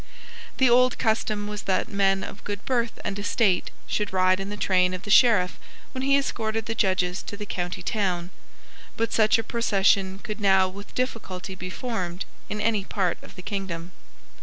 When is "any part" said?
12.59-13.19